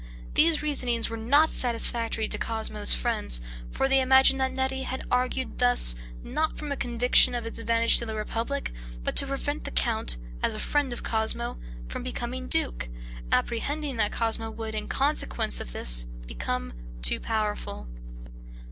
[0.33, 5.59] These reasonings were not satisfactory to Cosmo's friends, for they imagined that Neri had argued
[5.59, 5.93] thus,
[6.23, 8.71] not from a conviction of its advantage to the republic,
[9.03, 12.89] but to prevent the count, as a friend of Cosmo, from becoming duke,
[13.31, 16.73] apprehending that Cosmo would, in consequence of this, become
[17.03, 17.87] too powerful.